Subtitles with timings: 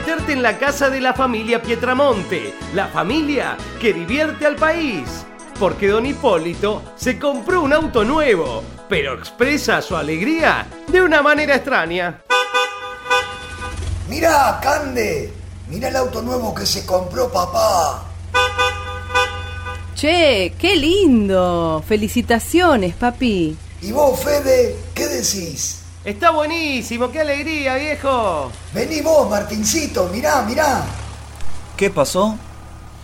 [0.00, 5.26] meterte en la casa de la familia Pietramonte, la familia que divierte al país.
[5.58, 11.56] Porque don Hipólito se compró un auto nuevo, pero expresa su alegría de una manera
[11.56, 12.22] extraña.
[14.08, 15.34] Mirá, Cande,
[15.68, 18.06] mirá el auto nuevo que se compró papá.
[19.94, 21.84] Che, qué lindo.
[21.86, 23.54] Felicitaciones, papi.
[23.82, 25.82] ¿Y vos, Fede, qué decís?
[26.04, 28.50] Está buenísimo, qué alegría, viejo.
[28.72, 30.82] Vení vos, Martincito, mirá, mirá.
[31.76, 32.38] ¿Qué pasó?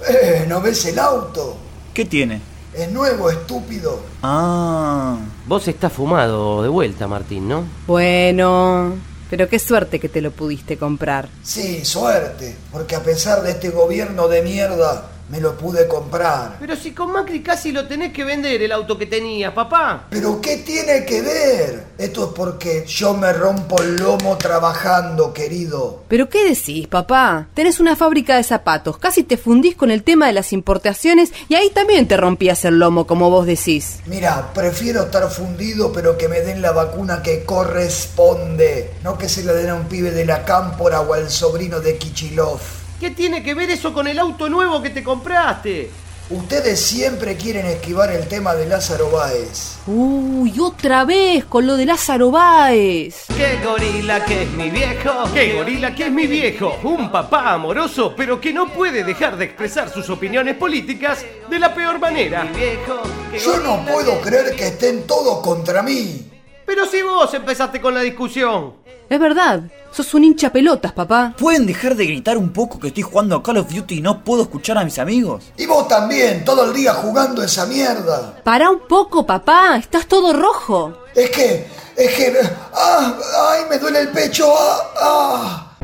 [0.09, 1.59] Eh, ¿no ves el auto?
[1.93, 2.41] ¿Qué tiene?
[2.75, 4.01] Es nuevo, estúpido.
[4.23, 7.65] Ah, Vos estás fumado de vuelta, Martín, ¿no?
[7.87, 8.95] Bueno,
[9.29, 11.29] pero qué suerte que te lo pudiste comprar.
[11.43, 16.57] Sí, suerte, porque a pesar de este gobierno de mierda, me lo pude comprar.
[16.61, 20.07] Pero si con Macri casi lo tenés que vender el auto que tenías, papá.
[20.11, 21.85] ¿Pero qué tiene que ver?
[21.99, 26.05] Esto es porque yo me rompo el lomo trabajando, querido.
[26.09, 27.49] ¿Pero qué decís, papá?
[27.55, 31.55] Tenés una fábrica de zapatos, casi te fundís con el tema de las importaciones y
[31.55, 33.99] ahí también te rompías el lomo, como vos decís.
[34.07, 38.95] Mira, prefiero estar fundido, pero que me den la vacuna que corresponde.
[39.03, 41.99] No que se la den a un pibe de la cámpora o al sobrino de
[41.99, 42.86] Kichilov.
[42.99, 45.91] ¿Qué tiene que ver eso con el auto nuevo que te compraste?
[46.31, 49.77] Ustedes siempre quieren esquivar el tema de Lázaro Báez.
[49.87, 53.27] Uy, otra vez con lo de Lázaro Báez.
[53.37, 55.13] ¡Qué gorila que es mi viejo!
[55.35, 56.79] ¡Qué gorila que es mi viejo!
[56.85, 61.75] Un papá amoroso, pero que no puede dejar de expresar sus opiniones políticas de la
[61.75, 62.45] peor manera.
[62.45, 66.29] Mi viejo, qué Yo no puedo creer que estén todos contra mí.
[66.65, 68.86] Pero si vos empezaste con la discusión.
[69.09, 69.63] Es verdad,
[69.93, 71.35] sos un hincha pelotas, papá.
[71.39, 74.25] ¿pueden dejar de gritar un poco que estoy jugando a Call of Duty y no
[74.25, 75.53] puedo escuchar a mis amigos?
[75.57, 78.41] Y vos también, todo el día jugando esa mierda.
[78.43, 80.93] Pará un poco, papá, estás todo rojo.
[81.15, 82.37] Es que, es que...
[82.75, 83.15] ¡Ah!
[83.51, 84.53] ¡Ay, me duele el pecho!
[84.59, 84.81] ¡Ah!
[85.01, 85.77] ¡Ah!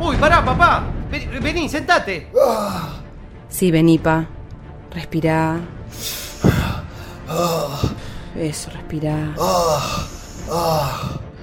[0.00, 0.84] Uy, pará, papá.
[1.10, 2.30] Vení, vení, sentate.
[2.42, 2.94] ¡Ah!
[3.50, 4.26] Sí, vení, pa.
[4.90, 5.60] Respirá.
[8.36, 9.34] Eso, respirá.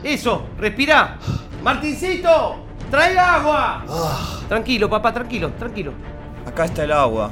[0.07, 1.17] Eso, respirá.
[1.61, 2.55] Martincito,
[2.89, 3.83] trae agua.
[3.89, 4.39] ¡Ah!
[4.47, 5.91] Tranquilo, papá, tranquilo, tranquilo.
[6.45, 7.29] Acá está el agua.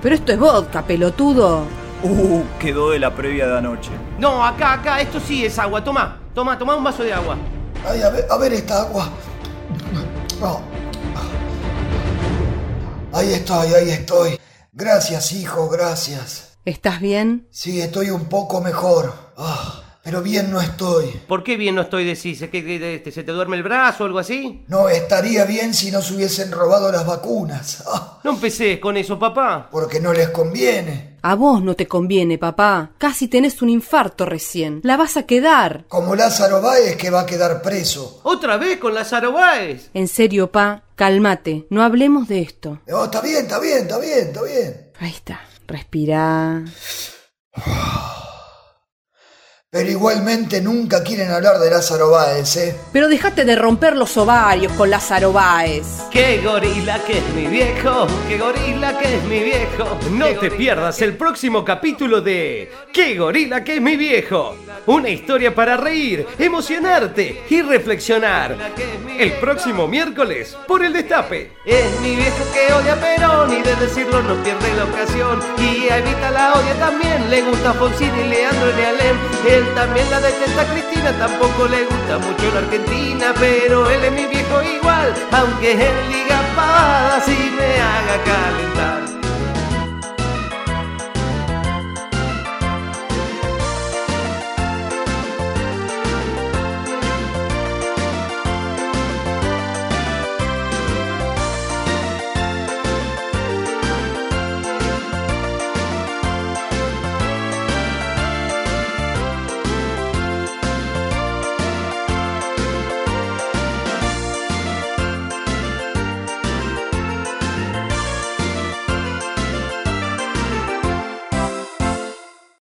[0.00, 1.64] Pero esto es vodka, pelotudo.
[2.02, 3.90] Uh, quedó de la previa de anoche.
[4.18, 5.84] No, acá, acá, esto sí es agua.
[5.84, 7.36] Toma, toma, toma un vaso de agua.
[7.86, 9.10] Ay, a ver, a ver esta agua.
[10.40, 10.62] Oh.
[13.12, 14.40] Ahí estoy, ahí estoy.
[14.72, 16.56] Gracias, hijo, gracias.
[16.64, 17.46] ¿Estás bien?
[17.50, 19.12] Sí, estoy un poco mejor.
[19.36, 19.75] Ah,
[20.06, 21.06] pero bien no estoy.
[21.26, 22.40] ¿Por qué bien no estoy decís?
[22.40, 24.62] ¿Es que que- que- se te duerme el brazo o algo así?
[24.68, 27.82] No estaría bien si no se hubiesen robado las vacunas.
[27.92, 29.68] Ah, No empecés con eso, papá.
[29.70, 31.16] porque no les conviene.
[31.22, 32.92] A vos no te conviene, papá.
[32.98, 34.80] Casi tenés un infarto recién.
[34.84, 35.84] La vas a quedar.
[35.88, 38.20] Como Lázaro Báez que va a quedar preso.
[38.22, 39.90] Otra vez con Lázaro Báez.
[39.92, 41.66] En serio, pa, cálmate.
[41.70, 42.78] No hablemos de esto.
[42.86, 44.90] No, está bien, está bien, está bien, está bien.
[45.00, 45.40] Ahí está.
[45.66, 46.62] Respirá.
[49.76, 52.74] Pero igualmente nunca quieren hablar de Lázaro Báez, ¿eh?
[52.94, 55.84] Pero dejate de romper los ovarios con Lázaro Báez.
[56.10, 58.06] ¡Qué gorila que es mi viejo!
[58.26, 59.98] ¡Qué gorila que es mi viejo!
[60.12, 64.56] No te pierdas el próximo capítulo de ¡Qué gorila que es mi viejo!
[64.86, 68.56] Una historia para reír, emocionarte y reflexionar.
[69.18, 71.52] El próximo miércoles por el Destape.
[71.66, 75.40] Es mi viejo que odia a Perón y de decirlo no pierde la ocasión.
[75.58, 79.16] Y a Evita la odia también, le gusta Fonsín y Leandro y Alem.
[79.74, 84.26] También la detesta a Cristina, tampoco le gusta mucho la Argentina, pero él es mi
[84.26, 89.05] viejo igual, aunque él diga pavadas y me haga calentar.